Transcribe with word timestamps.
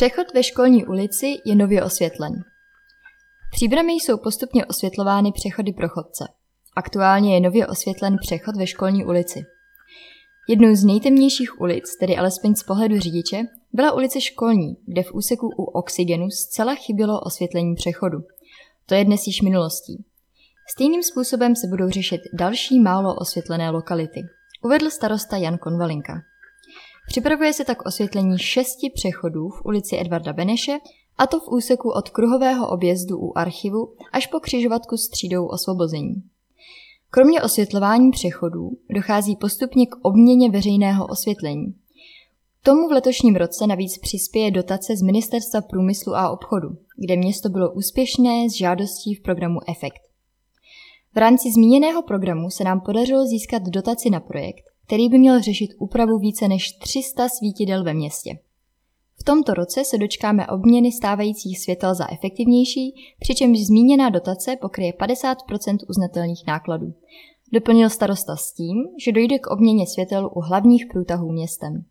Přechod 0.00 0.34
ve 0.34 0.42
školní 0.42 0.86
ulici 0.86 1.26
je 1.44 1.54
nově 1.54 1.84
osvětlen. 1.84 2.32
Příbramy 3.52 3.92
jsou 3.92 4.16
postupně 4.16 4.66
osvětlovány 4.66 5.32
přechody 5.32 5.72
pro 5.72 5.88
chodce. 5.88 6.24
Aktuálně 6.76 7.34
je 7.34 7.40
nově 7.40 7.66
osvětlen 7.66 8.16
přechod 8.20 8.56
ve 8.56 8.66
školní 8.66 9.04
ulici. 9.04 9.42
Jednou 10.48 10.74
z 10.74 10.84
nejtemnějších 10.84 11.60
ulic, 11.60 11.96
tedy 12.00 12.16
alespoň 12.16 12.54
z 12.54 12.62
pohledu 12.62 13.00
řidiče, 13.00 13.42
byla 13.72 13.92
ulice 13.92 14.20
Školní, 14.20 14.76
kde 14.86 15.02
v 15.02 15.14
úseku 15.14 15.46
u 15.46 15.64
Oxygenu 15.64 16.30
zcela 16.30 16.74
chybělo 16.74 17.20
osvětlení 17.20 17.74
přechodu. 17.74 18.18
To 18.86 18.94
je 18.94 19.04
dnes 19.04 19.26
již 19.26 19.42
minulostí. 19.42 20.04
Stejným 20.74 21.02
způsobem 21.02 21.56
se 21.56 21.66
budou 21.66 21.88
řešit 21.88 22.20
další 22.32 22.80
málo 22.80 23.14
osvětlené 23.14 23.70
lokality, 23.70 24.20
uvedl 24.64 24.90
starosta 24.90 25.36
Jan 25.36 25.58
Konvalinka. 25.58 26.29
Připravuje 27.10 27.52
se 27.52 27.64
tak 27.64 27.86
osvětlení 27.86 28.38
šesti 28.38 28.90
přechodů 28.94 29.48
v 29.48 29.64
ulici 29.64 30.00
Edvarda 30.00 30.32
Beneše, 30.32 30.78
a 31.18 31.26
to 31.26 31.40
v 31.40 31.48
úseku 31.48 31.90
od 31.90 32.10
kruhového 32.10 32.68
objezdu 32.68 33.18
u 33.18 33.38
archivu 33.38 33.92
až 34.12 34.26
po 34.26 34.40
křižovatku 34.40 34.96
s 34.96 35.08
třídou 35.08 35.46
osvobození. 35.46 36.22
Kromě 37.10 37.42
osvětlování 37.42 38.10
přechodů 38.10 38.70
dochází 38.94 39.36
postupně 39.36 39.86
k 39.86 39.96
obměně 40.02 40.50
veřejného 40.50 41.06
osvětlení. 41.06 41.74
Tomu 42.62 42.88
v 42.88 42.92
letošním 42.92 43.36
roce 43.36 43.66
navíc 43.66 43.98
přispěje 43.98 44.50
dotace 44.50 44.96
z 44.96 45.02
Ministerstva 45.02 45.60
průmyslu 45.60 46.14
a 46.14 46.30
obchodu, 46.30 46.68
kde 46.96 47.16
město 47.16 47.48
bylo 47.48 47.72
úspěšné 47.72 48.50
s 48.50 48.52
žádostí 48.52 49.14
v 49.14 49.22
programu 49.22 49.58
EFEKT. 49.70 50.02
V 51.14 51.18
rámci 51.18 51.52
zmíněného 51.52 52.02
programu 52.02 52.50
se 52.50 52.64
nám 52.64 52.80
podařilo 52.80 53.26
získat 53.26 53.62
dotaci 53.62 54.10
na 54.10 54.20
projekt, 54.20 54.69
který 54.90 55.08
by 55.08 55.18
měl 55.18 55.42
řešit 55.42 55.70
úpravu 55.78 56.18
více 56.18 56.48
než 56.48 56.72
300 56.72 57.28
svítidel 57.28 57.84
ve 57.84 57.94
městě. 57.94 58.38
V 59.20 59.24
tomto 59.24 59.54
roce 59.54 59.84
se 59.84 59.98
dočkáme 59.98 60.46
obměny 60.46 60.92
stávajících 60.92 61.60
světel 61.60 61.94
za 61.94 62.12
efektivnější, 62.12 62.94
přičemž 63.20 63.58
zmíněná 63.60 64.10
dotace 64.10 64.56
pokryje 64.60 64.92
50% 64.92 65.76
uznatelných 65.88 66.46
nákladů. 66.46 66.94
Doplnil 67.52 67.90
starosta 67.90 68.36
s 68.36 68.52
tím, 68.52 68.76
že 69.04 69.12
dojde 69.12 69.38
k 69.38 69.46
obměně 69.46 69.86
světel 69.86 70.30
u 70.34 70.40
hlavních 70.40 70.86
průtahů 70.86 71.32
městem. 71.32 71.84